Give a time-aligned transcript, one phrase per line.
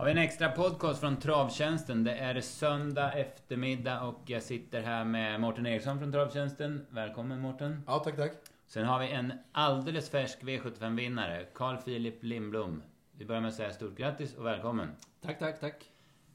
[0.00, 2.04] Har vi en extra podcast från Travtjänsten.
[2.04, 6.86] Det är söndag eftermiddag och jag sitter här med Mårten Eriksson från Travtjänsten.
[6.90, 7.82] Välkommen Mårten.
[7.86, 8.32] Ja, tack, tack.
[8.66, 12.82] Sen har vi en alldeles färsk V75-vinnare, Carl Philip Lindblom.
[13.12, 14.88] Vi börjar med att säga stort grattis och välkommen.
[15.20, 15.90] Tack, tack, tack.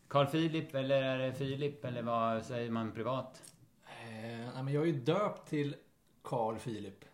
[0.08, 3.54] Carl Philip eller är det Filip eller vad säger man privat?
[3.84, 5.76] Eh, men jag är ju döpt till
[6.24, 7.06] Carl Philip.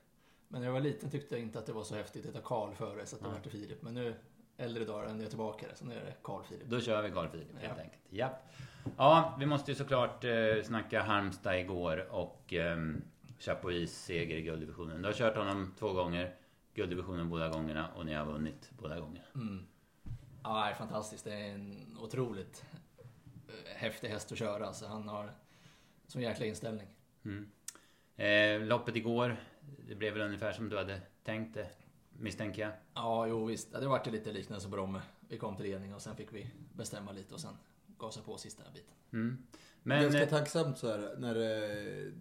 [0.47, 2.45] Men när jag var liten tyckte jag inte att det var så häftigt att heta
[2.45, 3.33] Carl före så att det Ja.
[3.33, 3.81] vart till Filip.
[3.81, 4.15] Men nu,
[4.61, 5.75] äldre dagar, ändrar jag tillbaka det.
[5.75, 6.67] Så nu är det Carl Philip.
[6.67, 7.83] Då kör vi Carl Philip helt Ja.
[7.83, 8.01] enkelt.
[8.09, 8.47] Japp.
[8.97, 10.31] Ja, vi måste ju såklart eh,
[10.63, 12.77] snacka Halmstad igår och eh,
[13.39, 15.01] Chapuis seger i gulddivisionen.
[15.01, 16.35] Du har kört honom två gånger,
[16.73, 19.25] gulddivisionen båda gångerna och ni har vunnit båda gångerna.
[19.35, 19.65] Mm.
[20.43, 21.23] Ja, det är fantastiskt.
[21.25, 22.65] Det är en otroligt
[23.47, 24.67] eh, häftig häst att köra.
[24.67, 25.31] Alltså, han har
[26.07, 26.87] sån jäkla inställning.
[27.25, 27.51] Mm.
[28.15, 29.37] Eh, loppet igår,
[29.87, 31.67] det blev väl ungefär som du hade tänkt det,
[32.19, 32.71] misstänker jag.
[32.93, 33.67] Ja, jo visst.
[33.71, 35.01] Ja, Det vart ju lite liknande som Bromme.
[35.29, 37.53] Vi kom till ledning och sen fick vi bestämma lite och sen
[37.97, 38.93] gasa på sista biten.
[39.13, 39.37] Mm.
[39.83, 40.01] Men.
[40.03, 42.11] Ganska eh, tacksamt så här när eh,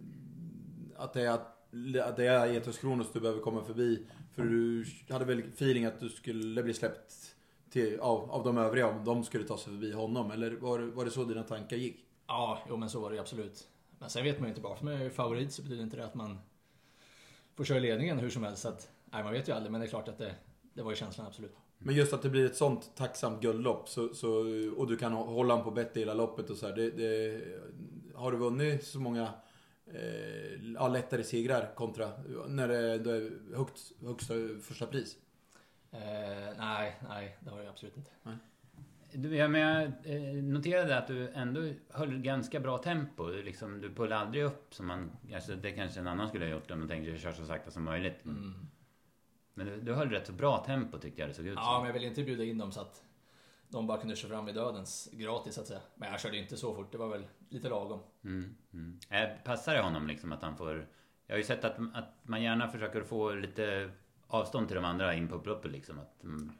[0.97, 4.05] att det är att det är Etos Kronos du behöver komma förbi.
[4.35, 7.35] För du hade väl feeling att du skulle bli släppt
[7.69, 10.31] till, av, av de övriga om de skulle ta sig förbi honom.
[10.31, 12.05] Eller var, det- var det så dina tankar gick?
[12.27, 13.67] Ja, jo men så var det absolut.
[13.99, 16.05] Men sen vet man ju inte, bara för man är favorit så betyder inte det
[16.05, 16.37] att man
[17.55, 18.61] får köra ledningen hur som helst.
[18.61, 20.35] Så att, nej, man vet ju aldrig, men det är klart att det,
[20.73, 21.55] det var ju känslan absolut.
[21.77, 24.29] Men just att det blir ett sånt tacksamt guldlopp så, så,
[24.77, 26.75] och du kan hålla honom på bett hela loppet och så här.
[26.75, 27.41] Det, det,
[28.15, 29.29] har du vunnit så många
[29.85, 32.11] eh, lättare segrar kontra
[32.47, 35.17] när det, det är högt, högsta första pris?
[35.91, 38.11] Eh, nej, nej, det har jag absolut inte.
[39.13, 43.27] Du, ja, men jag eh, noterade att du ändå höll ganska bra tempo.
[43.27, 45.11] Du Liksom, du pullade aldrig upp som man...
[45.33, 47.83] Alltså, det kanske en annan skulle ha gjort om man tänkte köra så sakta som
[47.83, 48.25] möjligt.
[48.25, 48.53] Mm.
[49.53, 51.85] Men du, du höll rätt så bra tempo tyckte jag det såg ut Ja, men
[51.87, 53.03] jag ville inte bjuda in dem så att
[53.69, 55.81] de bara kunde köra fram i dödens gratis så att säga.
[55.95, 57.99] Men jag körde inte så fort, det var väl lite lagom.
[58.23, 58.99] Mm, mm.
[59.09, 60.87] Eh, passar det honom liksom att han får...
[61.27, 63.91] Jag har ju sett att, att man gärna försöker få lite
[64.27, 65.99] avstånd till de andra in på upploppet liksom.
[65.99, 66.51] Att, mm,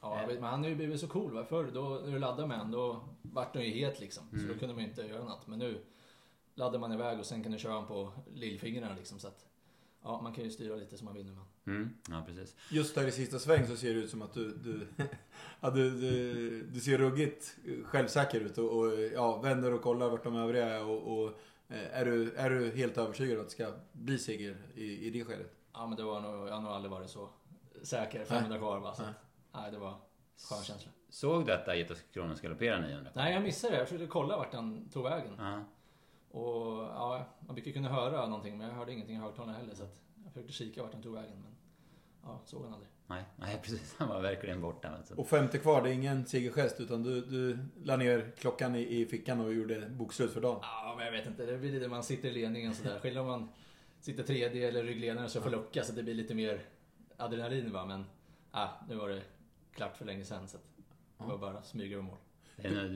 [0.00, 1.32] Ja, men han har ju blivit så cool.
[1.32, 1.44] Va?
[1.44, 4.24] Förr då, när du laddade med honom, då vart han ju het liksom.
[4.30, 4.48] Så Mm.
[4.48, 5.46] då kunde man ju inte göra något.
[5.46, 5.84] Men nu
[6.54, 9.18] laddar man iväg och sen kan du köra honom på lillfingrarna liksom.
[9.18, 9.46] Så att,
[10.08, 11.32] ja, man kan ju styra lite som man vill nu.
[11.64, 11.76] Men.
[11.76, 12.56] mm, ja, precis.
[12.70, 14.86] Just där i sista sväng så ser det ut som att du, du,
[15.60, 20.24] ja, du, du, du ser ruggigt självsäker ut och, och ja, vänder och kollar vart
[20.24, 21.28] de övriga är och, och
[21.68, 25.10] eh, är, du, är du helt övertygad om att det ska bli seger i, i
[25.10, 25.54] det skedet?
[25.72, 27.28] Ja, men det var nog, jag har nog aldrig varit så
[27.82, 28.24] säker.
[28.24, 28.94] 500 kvar bara.
[28.94, 29.10] Så Nej.
[29.10, 29.94] att, nej, det var
[30.50, 30.90] skön känsla.
[31.10, 33.10] Såg du att Aetos Kronos galoppera 900?
[33.14, 33.78] Nej, jag missade det.
[33.78, 35.34] Jag försökte kolla vart han tog vägen.
[35.38, 35.64] Ja.
[36.30, 39.74] Och ja, man brukar kunna höra någonting, men jag hörde ingenting i högtalarna heller.
[39.74, 41.42] Så att jag försökte kika vart han tog vägen.
[41.42, 41.56] Men
[42.22, 42.90] ja, såg han aldrig.
[43.06, 43.94] Nej, nej, precis.
[43.98, 44.88] Han var verkligen borta.
[44.88, 45.14] Alltså.
[45.14, 49.06] Och femte kvar, det är ingen segergest utan du, du la ner klockan i, i
[49.06, 50.58] fickan och gjorde bokslut för dagen.
[50.62, 51.46] Ja, men jag vet inte.
[51.46, 53.00] Det blir lite man sitter i ledningen sådär.
[53.00, 53.48] Skillnad om man
[54.00, 56.60] sitter tredje eller ryggledare så får lucka så det blir lite mer
[57.16, 57.84] adrenalin va.
[57.84, 58.04] Men
[58.52, 59.22] ja, nu var det
[59.72, 60.62] klart för länge sedan så att
[61.18, 62.16] det var bara smyga över mål.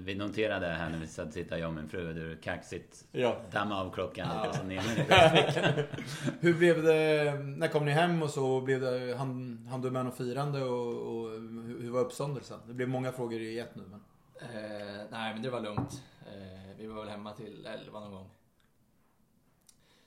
[0.05, 3.37] Vi noterade här när vi satt och tittade, jag och min fru, du kaxigt Ja.
[3.53, 4.49] damma av klockan Ja.
[4.49, 4.81] och så ner
[6.41, 10.05] Hur blev det, när kom ni hem och så blev det, han, han du med
[10.05, 12.61] något firande och, och hur, var uppståndelsen?
[12.67, 14.01] Det blev många frågor i ett nu men.
[14.41, 16.03] Eh, nej, men det var lugnt.
[16.27, 18.31] Eh, vi var väl hemma till 11 någon gång.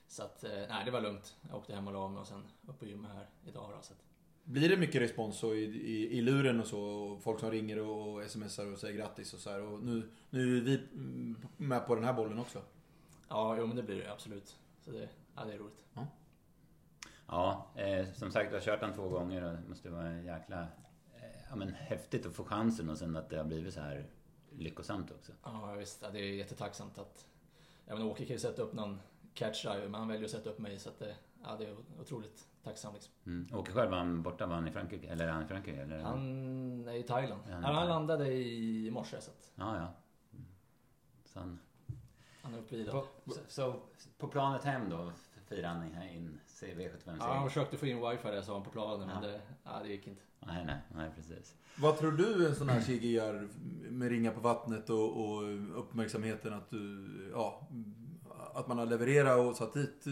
[0.08, 1.36] Så att, eh, nej det var lugnt.
[1.48, 3.82] Jag åkte hem och la mig och sen upp på gymmet här idag då.
[3.82, 3.98] Så att,
[4.48, 6.80] Blir det mycket respons så i, i, i luren och så?
[6.80, 9.62] Och folk som ringer och, och smsar och säger grattis och så här.
[9.62, 12.62] Och nu, nu är vi mm, med på den här bollen också.
[13.28, 14.56] ja, jo men det blir det absolut.
[14.80, 15.86] Så det, ja, det är roligt.
[17.26, 20.60] Ja, eh, som sagt, du har kört den två gånger och det måste vara jäkla...
[21.14, 24.06] Eh, ja men häftigt att få chansen och sen att det har blivit så här
[24.50, 25.32] lyckosamt också.
[25.42, 26.02] Ja, visst.
[26.02, 27.26] Ja, det är jättetacksamt att...
[27.86, 29.00] Ja, men Åke kan ju sätta upp någon
[29.34, 31.14] catch men han väljer att sätta upp mig så att det,
[31.46, 33.12] ja, det är otroligt tacksamt liksom.
[33.26, 33.58] Mm.
[33.58, 34.46] Åke själv, var han borta?
[34.46, 35.08] Var han i Frankrike?
[35.08, 35.82] Eller är han i Frankrike?
[35.82, 35.98] Eller?
[35.98, 37.42] Han är i Thailand.
[37.46, 39.94] Ja, han är i han landade i morse så att Ja, ja.
[40.32, 40.46] Mm.
[41.24, 41.58] Så han...
[42.42, 42.90] han är uppe i det.
[42.90, 43.74] På, så, så
[44.18, 45.12] på planet hem då
[45.48, 48.70] firar han här in CV75 Ja, han försökte få in wifi där sa han på
[48.70, 49.28] planen men Ja.
[49.28, 50.22] det, ja, det gick inte.
[50.40, 51.54] Nej, nej, nej precis.
[51.78, 53.48] Vad tror du en sån här seger gör
[53.90, 55.42] med ringa på vattnet och, och
[55.78, 57.68] uppmärksamheten att du, ja,
[58.54, 60.04] att man har levererat och satt dit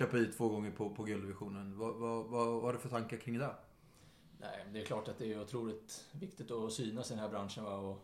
[0.00, 1.78] eh, Chapuis två gånger på, på gulddivisionen.
[1.78, 3.54] Vad, vad, vad, har du för tankar kring det?
[4.38, 7.64] Nej, det är klart att det är otroligt viktigt att synas i den här branschen.
[7.64, 7.76] Va?
[7.76, 7.98] Och,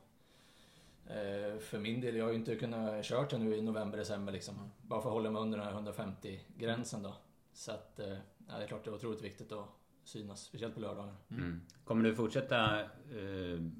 [1.12, 4.33] eh, för min del, jag har ju inte kunnat kört den nu i november, december
[4.33, 4.71] liksom.
[4.83, 7.15] Bara för att hålla mig under den här 150-gränsen då.
[7.53, 9.69] Så att, eh, det är klart det är otroligt viktigt att
[10.04, 10.40] synas.
[10.40, 11.14] Speciellt på lördagar.
[11.31, 11.60] Mm.
[11.84, 12.87] Kommer du fortsätta eh,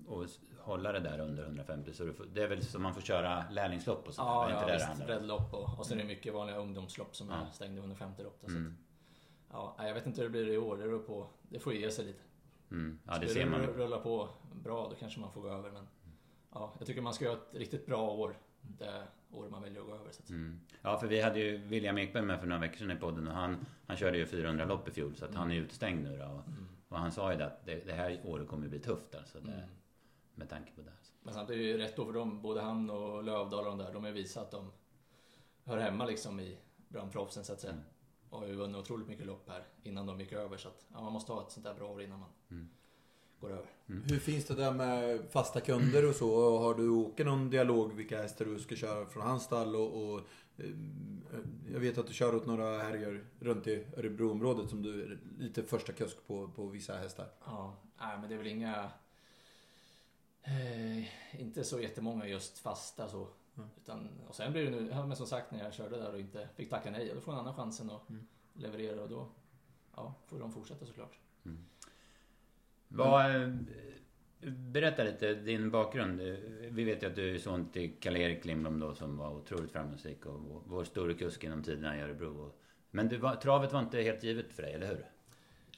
[0.07, 0.27] och
[0.59, 1.93] hålla det där under 150?
[1.93, 4.29] Så får, det är väl så man får köra lärlingslopp och sådär?
[4.29, 5.07] Ja, är inte ja det det visst.
[5.07, 7.35] Breddlopp och, och sen är det mycket vanliga ungdomslopp som Ja.
[7.47, 8.39] är stängda under 50 lopp.
[8.41, 8.77] då, Så Mm.
[9.51, 10.77] ja, jag vet inte hur det blir i år.
[10.77, 11.27] Det beror på.
[11.49, 12.23] Det får ge sig lite.
[12.71, 12.99] Mm.
[13.07, 13.61] Ja, det Skulle ser man.
[13.61, 15.71] ru- rulla på bra, då kanske man får gå över.
[15.71, 15.87] Men
[16.53, 18.37] ja, jag tycker man ska göra ett riktigt bra år.
[18.63, 20.13] Det år man väljer att gå över.
[20.13, 20.61] Så att, Mm.
[20.83, 23.35] Ja, för vi hade ju William Ekberg med för några veckor sedan i podden och
[23.35, 26.25] han, han körde ju 400 lopp i fjol så att han är utestängd nu då.
[26.25, 26.69] Och, mm.
[26.89, 29.41] och han sa ju det att det, det här året kommer bli tufft alltså.
[29.41, 29.69] Det, Mm.
[30.35, 30.91] Med tanke på det.
[30.91, 31.13] Alltså.
[31.23, 33.79] Men samtidigt är det ju rätt då för dem, både han och Lövdahl och de
[33.79, 34.73] där, de har visat att de
[35.65, 36.59] hör hemma liksom i
[36.89, 37.73] bland proffsen så att säga.
[37.73, 37.85] Mm.
[38.31, 40.57] Och har ju vunnit otroligt mycket lopp här innan de gick över.
[40.57, 42.69] Så att ja, man måste ha ett sånt där bra år innan man Mm.
[43.43, 43.67] Går över.
[43.87, 46.59] Hur finns det där med fasta kunder och så?
[46.59, 49.77] Har du åker någon dialog vilka hästar du ska köra från hans stall?
[49.77, 50.21] Och, och,
[50.57, 50.71] eh,
[51.73, 55.63] jag vet att du kör åt några härjor runt i Örebroområdet som du är lite
[55.63, 57.27] första kusk på, på vissa hästar.
[57.45, 58.91] Ja, nej men det är väl inga...
[60.43, 63.29] Eh, inte så jättemånga just fasta så.
[63.57, 63.69] Mm.
[63.83, 66.49] Utan, och sen blir det nu, men som sagt när jag körde där och inte
[66.57, 68.27] fick tacka nej, då får en annan chansen att Mm.
[68.55, 69.29] leverera och då
[69.97, 71.19] ja, får de fortsätta såklart.
[72.95, 73.59] Vad,
[74.73, 76.21] berätta lite din bakgrund.
[76.71, 80.27] Vi vet ju att du är son till Karl-Erik Lindblom då som var otroligt framgångsrik
[80.27, 82.53] och vår- store kusk genom tiderna i Örebro.
[82.91, 85.07] Men du var, travet var inte helt givet för dig, eller hur?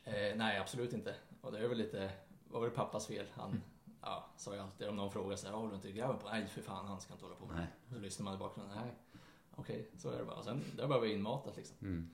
[0.05, 1.15] Eh, nej, absolut inte.
[1.41, 2.11] Och det är väl lite,
[2.49, 3.27] var väl pappas fel.
[3.33, 3.63] Han Mm.
[4.03, 6.29] ja, sa ju alltid om någon frågar så här, håller du inte grabben på?
[6.29, 7.95] Nej, för fan, han ska inte hålla på med det.
[7.95, 8.95] Så lyssnar man i bakgrunden, nej,
[9.57, 10.37] okej, så är det bara.
[10.37, 11.77] Och sen, där var vi inmatat liksom.
[11.83, 12.11] Mm.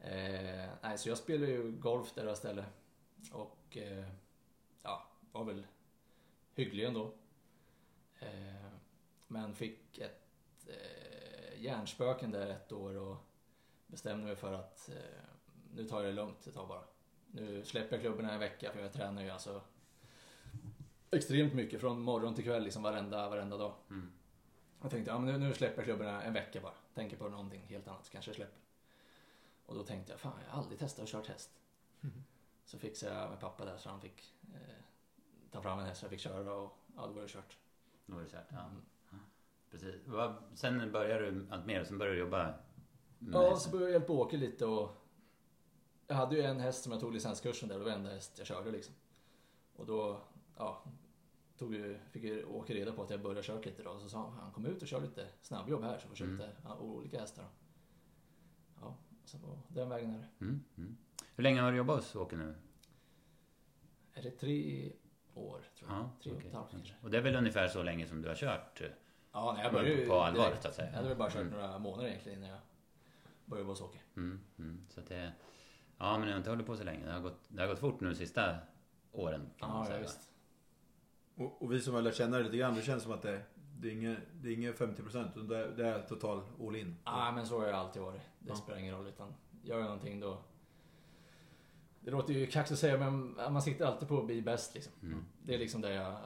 [0.00, 2.64] Eh, nej, så jag spelade ju golf där istället.
[3.32, 4.04] Och eh,
[4.82, 5.66] ja, var väl
[6.54, 7.12] hygglig ändå.
[8.18, 8.68] Eh,
[9.26, 13.16] men fick ett eh, hjärnspöken där ett år och
[13.86, 15.24] bestämde mig för att eh,
[15.74, 16.84] nu tar jag det lugnt ett tag bara.
[17.30, 19.60] Nu släpper jag klubborna en vecka för jag tränar ju alltså
[21.10, 23.74] extremt mycket från morgon till kväll liksom varenda, varenda dag.
[23.90, 24.12] Mm.
[24.82, 26.74] Jag tänkte, ja, men nu, nu släpper jag klubborna en vecka bara.
[26.94, 28.60] Tänker på någonting helt annat, så kanske släpper.
[29.66, 31.50] Och då tänkte jag, fan jag har aldrig testat att kört häst.
[32.64, 34.60] Så fixade jag med pappa där så han fick eh,
[35.50, 37.58] ta fram en häst så jag fick köra och ja, då var det kört.
[38.06, 38.46] Då var det kört.
[38.50, 38.70] Ja,
[39.10, 39.24] Mm.
[39.70, 39.94] precis.
[40.54, 42.54] Sen började du allt mer och sen började du jobba
[43.18, 44.90] med Ja, så började jag hjälpa Åke lite och
[46.06, 48.46] jag hade ju en häst som jag tog licenskursen där, det var enda häst jag
[48.46, 48.94] körde liksom.
[49.76, 50.20] Och då,
[50.56, 50.82] ja,
[51.58, 53.98] tog ju, fick ju Åke reda på att jag började köra lite då.
[53.98, 56.40] Så sa han, han kom ut och kör lite snabbjobb här så får köra Mm.
[56.40, 57.48] lite ja, olika hästar då.
[58.80, 58.94] Ja,
[59.24, 60.44] så på den vägen är det.
[60.44, 60.60] Mm.
[60.76, 60.96] Mm.
[61.36, 62.54] Hur länge har du jobbat hos Åke nu?
[64.14, 64.92] Är det tre
[65.34, 65.98] år tror jag?
[65.98, 66.94] Ja, tre och ett halvt kanske.
[67.02, 68.80] Och det är väl ungefär så länge som du har kört?
[68.80, 68.86] eh,
[69.32, 70.62] Ja, nej, jag började På allvar, direkt.
[70.62, 70.88] så att säga.
[70.88, 71.52] Jag hade väl bara kört Mm.
[71.52, 72.58] några månader egentligen innan jag
[73.44, 73.98] började jobba hos Åke.
[74.16, 74.40] Mm.
[74.58, 74.86] Mm.
[74.88, 75.32] Så att det...
[75.98, 77.06] Ja, men det har inte hållit på så länge.
[77.06, 78.56] Det har gått, det har gått fort nu de sista
[79.12, 79.96] åren kan man Ja, säga.
[79.96, 80.30] ja, visst.
[81.34, 83.42] Och, och vi som har lärt känna dig lite grann, det känns som att det,
[83.78, 86.96] det är inget, det är inget 50% utan det, det är total all in.
[87.04, 88.20] Ja, men så har jag alltid varit.
[88.38, 88.54] Det Ja.
[88.54, 89.06] spelar ingen roll.
[89.06, 90.42] Utan gör jag någonting då...
[92.04, 94.92] Det låter ju kaxigt att säga, men man sitter alltid på att bli bäst liksom.
[95.02, 95.24] Mm.
[95.42, 96.16] Det är liksom där jag...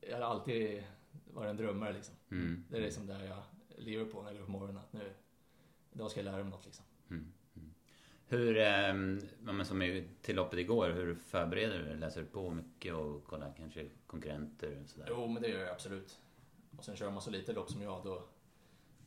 [0.00, 0.84] Jag har alltid
[1.34, 2.14] varit en drömmare liksom.
[2.30, 2.64] Mm.
[2.70, 3.42] Det är liksom där jag
[3.78, 4.76] lever på när jag går upp på morgonen.
[4.76, 5.12] Att nu...
[5.92, 6.84] Idag ska jag lära mig något liksom.
[7.10, 7.32] Mm.
[7.56, 7.74] Mm.
[8.26, 11.96] Hur, eh, som till loppet igår, hur förbereder du dig?
[11.96, 15.06] Läser du på mycket och kollar kanske konkurrenter och sådär?
[15.10, 16.18] Jo, men det gör jag absolut.
[16.78, 18.22] Och sen kör man så lite lopp som jag, då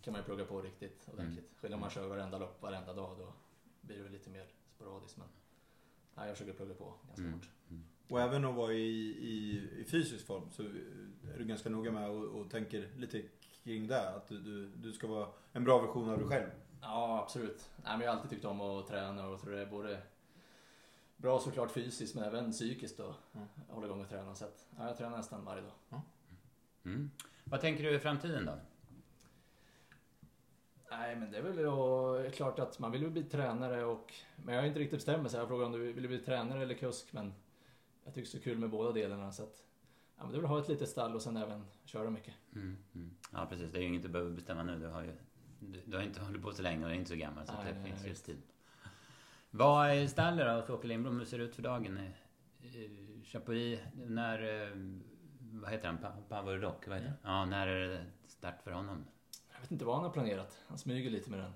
[0.01, 1.51] kan man ju plugga på riktigt ordentligt.
[1.61, 3.33] Skillnad om man kör varenda lopp varenda dag, då
[3.81, 4.45] blir det väl lite mer
[4.75, 5.17] sporadiskt.
[5.17, 5.27] Men
[6.19, 7.33] nej, jag försöker plugga på ganska Mm.
[7.33, 7.49] hårt.
[8.09, 8.77] Och även att vara i,
[9.09, 13.23] i, i fysisk form så är du ganska noga med och, och tänker lite
[13.63, 14.09] kring det.
[14.09, 16.49] Att du, du, du ska vara en bra version av dig själv.
[16.81, 17.69] Ja, absolut.
[17.83, 20.01] Nej, men jag har alltid tyckt om att träna och tror det är både
[21.17, 23.47] bra såklart fysiskt men även psykiskt att Mm.
[23.67, 24.35] hålla igång och träna.
[24.35, 26.01] Så att, ja, jag tränar nästan varje dag.
[26.85, 27.11] Mm.
[27.43, 28.53] Vad tänker du i framtiden då?
[30.91, 34.13] Nej, men det är väl då, klart att man vill ju bli tränare och...
[34.35, 36.61] Men jag har inte riktigt bestämt mig så jag frågar om du vill bli tränare
[36.63, 37.33] eller kusk men
[38.03, 39.63] jag tycker det är så kul med båda delarna så att...
[40.17, 42.33] Ja, men väl att ha ett litet stall och sen även köra mycket.
[42.55, 42.77] Mm.
[42.95, 43.11] Mm.
[43.33, 43.71] Ja, precis.
[43.71, 44.79] Det är ju inget du behöver bestämma nu.
[44.79, 45.11] Du har ju
[45.59, 47.73] du, du har inte hållit på så länge och är inte så gammal så Nej,
[47.73, 48.25] det nej, finns ju visst.
[48.25, 48.41] tid.
[49.51, 51.19] Vad är stallet då hos Åke Lindblom?
[51.19, 51.97] Hur ser det ut för dagen?
[51.97, 54.63] Eh, Chapuis, när...
[54.63, 54.69] eh,
[55.41, 55.97] Vad heter han?
[56.29, 56.87] Power Rock?
[56.87, 57.33] Vad heter han?
[57.39, 59.05] Ja, när är det start för honom?
[59.59, 60.57] Jag vet inte vad han har planerat.
[60.67, 61.51] Han smyger lite med den.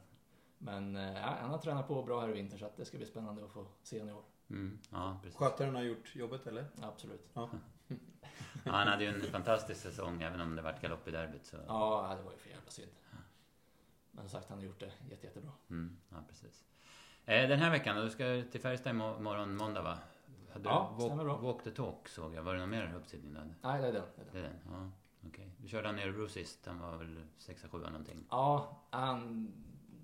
[0.57, 2.97] Men eh, ja, han har tränat på bra här i vinter så att det ska
[2.97, 4.23] bli spännande att få se honom i år.
[4.49, 4.79] Mm.
[4.91, 5.39] Ja, precis.
[5.39, 6.65] Skötaren har gjort jobbet eller?
[6.81, 7.29] Absolut.
[8.65, 11.45] Ja, han hade ju en fantastisk säsong även om det vart galopp i derbyt.
[11.45, 11.57] Så...
[11.67, 12.91] Ja, det var ju för jävla synd.
[14.11, 15.51] Men som sagt, han har gjort det jätte, jättebra.
[15.69, 16.65] Mm, ja, precis.
[17.25, 19.97] Eh, Den här veckan, då ska du till Färjestad imorgon måndag va?
[20.53, 21.33] Hade Ja, du stämmer bra.
[21.33, 22.43] walk, walk the talk såg jag.
[22.43, 23.55] Var det någon mer uppsittning du hade?
[23.61, 24.03] Nej, det är den.
[24.15, 24.33] Det är den.
[24.33, 24.59] Det är den?
[24.73, 24.91] Ja.
[25.63, 26.65] Du körde han i Örebro sist.
[26.65, 28.25] Han var väl 6-7 någonting.
[28.29, 29.51] Ja, han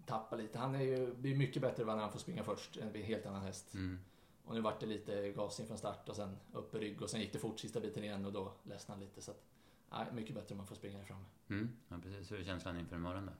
[0.05, 0.57] tappar lite.
[0.59, 2.73] Han är ju, blir mycket bättre när han får springa först.
[2.73, 3.73] Det blir en helt annan häst.
[3.73, 3.99] Mm.
[4.45, 7.09] Och nu vart det lite gas in från start och sen upp i rygg och
[7.09, 9.21] sen gick det fort sista biten igen och då ledsnade han lite.
[9.21, 9.43] Så att,
[9.91, 11.25] nej, mycket bättre om man får springa framme.
[11.49, 11.69] Mm.
[11.87, 12.31] Ja, precis.
[12.31, 13.31] Hur är känslan inför imorgon då?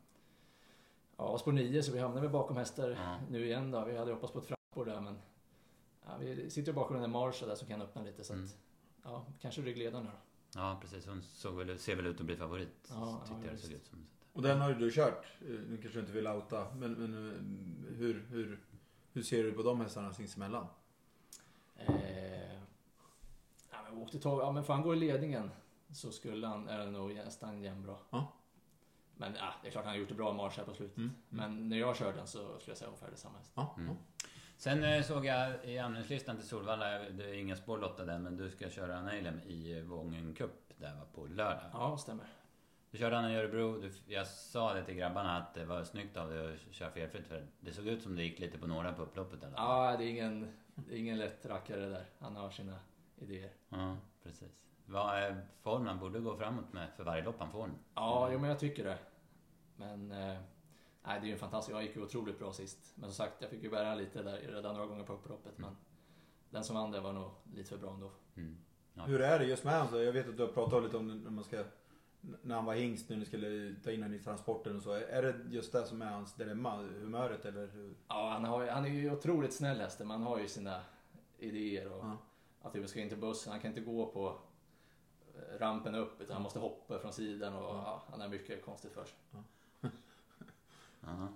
[1.17, 3.19] Ja, spår 9 så vi hamnar väl bakom hästar Ja.
[3.29, 3.85] nu igen då.
[3.85, 5.17] Vi hade hoppats på ett framspår där men
[6.05, 8.45] ja, vi sitter ju bakom den där Marsha där som kan öppna lite så Mm.
[8.45, 8.57] att
[9.03, 10.11] ja, kanske ryggledaren då.
[10.55, 11.07] Ja, precis.
[11.07, 12.87] Hon såg väl, ser väl ut att bli favorit.
[12.89, 14.05] Ja, tyckte ja, jag det såg ut som.
[14.33, 15.25] Och den har ju du kört.
[15.39, 17.13] Nu kanske du inte vill outa, men, men
[17.97, 18.59] hur, hur,
[19.13, 20.67] hur ser du på de hästarna sinsemellan?
[21.75, 22.53] Eh,
[23.71, 25.51] ja, men vi åkte tag, ja men får han gå i ledningen
[25.91, 27.95] så skulle han, är det nog nästan jämnbra.
[28.09, 28.33] Ja.
[29.17, 30.97] Men ja, det är klart han har gjort det bra Mars här på slutet.
[30.97, 31.11] Mm.
[31.29, 33.37] Men när jag körde den så skulle jag säga ungefär detsamma.
[33.53, 33.95] Ja, Mm.
[34.59, 38.49] Sen eh, såg jag i anmälningslistan till Solvalla, det är inga spår lottade, men du
[38.49, 41.69] ska köra Nailem i eh, Vången Cup där va, på lördag.
[41.73, 42.25] Ja, stämmer.
[42.91, 43.81] Du körde han i Örebro.
[43.81, 47.27] Du, jag sa det till grabbarna att det var snyggt av dig att köra felfritt
[47.27, 49.57] för det såg ut som det gick lite på några på upploppet eller?
[49.57, 52.05] Ja, det är ingen, det är ingen lätt rackare där.
[52.19, 52.79] Han har sina
[53.15, 53.51] idéer.
[53.69, 54.65] Ja, precis.
[54.85, 57.69] Vad är form han borde gå framåt med för varje lopp han får?
[57.95, 58.97] Ja, jo, men jag tycker det.
[59.75, 60.37] Men eh,
[61.03, 61.75] nej, det är ju en fantastisk.
[61.75, 62.93] Jag gick ju otroligt bra sist.
[62.95, 65.57] Men som sagt, jag fick ju bära lite där redan några gånger på upploppet.
[65.57, 65.77] Men
[66.49, 68.11] den som vann det var nog lite för bra ändå.
[68.35, 68.57] Mm.
[68.93, 69.03] Ja.
[69.03, 70.03] Hur är det just med honom?
[70.03, 71.63] Jag vet att du har pratat lite om när man ska
[72.41, 74.91] när han var hingst, när ni skulle ta in honom i transporten och så.
[74.91, 76.75] Är det just det som är hans dilemma?
[76.77, 77.95] Humöret eller hur?
[78.07, 80.07] Ja, han, har, han är ju otroligt snäll hästen.
[80.07, 80.81] Man har ju sina
[81.37, 82.17] idéer och Ja.
[82.61, 83.51] att vi ska in till bussen.
[83.51, 84.37] Han kan inte gå på
[85.35, 88.91] eh, rampen upp utan han måste hoppa från sidan och ja, han har mycket konstigt
[88.91, 89.15] för sig.
[91.01, 91.27] Ja.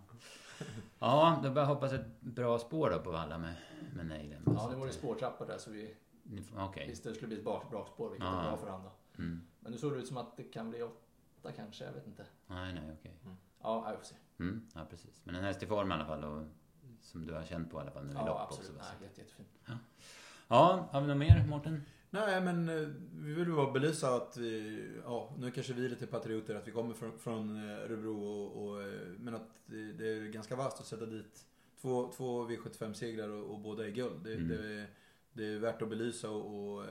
[1.00, 3.55] ja, då bara hoppas ett bra spår då på Valla med,
[3.96, 4.43] med Nailem.
[4.46, 5.96] Ja, det var ju spårtrappor där så vi
[6.58, 6.88] Okej.
[6.88, 8.41] visste det skulle bli ett bak, bakspår vilket Ja.
[8.41, 8.84] är bra för honom
[9.15, 9.24] då.
[9.24, 9.41] Mm.
[9.60, 12.25] Men nu såg det ut som att det kan bli åtta kanske, jag vet inte.
[12.48, 13.17] Nej, nej, okej.
[13.62, 14.15] Ja, vi får se.
[14.39, 14.67] Mm.
[14.75, 15.22] Ja, precis.
[15.24, 16.46] Men en häst i form i alla fall och
[17.01, 18.70] som du har känt på i alla fall nu i Ja, lopp absolut.
[18.70, 18.82] också.
[19.00, 19.50] Nej, jätte, jättefint.
[20.48, 21.86] Ja, har vi något mer Mårten?
[22.13, 26.08] Nej men eh, vi vill bara belysa att vi, ja nu kanske vi är lite
[26.08, 28.88] patrioter att vi kommer från, från eh, Örebro och, och, eh,
[29.20, 31.46] men att det, är ganska vasst att sätta dit
[31.82, 34.24] två, två V75 segrar och, och båda är guld.
[34.24, 34.48] Det, Mm.
[34.48, 34.88] det, är-
[35.36, 36.86] det är värt att belysa och, och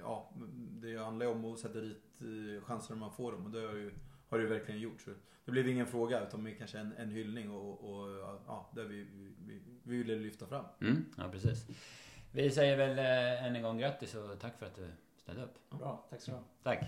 [0.00, 0.32] ja,
[0.80, 3.74] det handlar ju om att sätta dit eh, chanserna man får dem och det har
[3.74, 3.90] ju,
[4.28, 5.00] har det verkligen gjort.
[5.00, 5.10] Så
[5.44, 8.08] det blev ingen fråga utan mer kanske en, en hyllning och, och
[8.46, 9.06] ja, där vi,
[9.46, 10.64] vi, vi ville lyfta fram.
[10.80, 11.66] Mm, ja, precis.
[12.32, 15.70] Vi säger väl eh, än en gång grattis och tack för att du ställde upp.
[15.70, 16.42] Bra, tack så du ha.
[16.62, 16.84] Tack.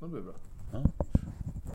[0.00, 0.34] Det blir bra.
[0.72, 1.06] Ja.